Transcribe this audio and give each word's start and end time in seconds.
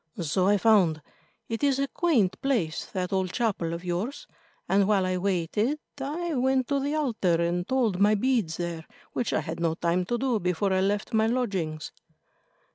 "So 0.19 0.47
I 0.47 0.57
found. 0.57 1.03
It 1.47 1.63
is 1.63 1.77
a 1.77 1.87
quaint 1.87 2.41
place, 2.41 2.85
that 2.87 3.13
old 3.13 3.31
chapel 3.31 3.71
of 3.71 3.85
yours, 3.85 4.25
and 4.67 4.87
while 4.87 5.05
I 5.05 5.17
waited 5.17 5.77
I 5.99 6.33
went 6.33 6.67
to 6.69 6.79
the 6.79 6.95
altar 6.95 7.35
and 7.35 7.67
told 7.67 7.99
my 7.99 8.15
beads 8.15 8.57
there, 8.57 8.87
which 9.13 9.31
I 9.31 9.41
had 9.41 9.59
no 9.59 9.75
time 9.75 10.05
to 10.05 10.17
do 10.17 10.39
before 10.39 10.73
I 10.73 10.81
left 10.81 11.13
my 11.13 11.27
lodgings." 11.27 11.91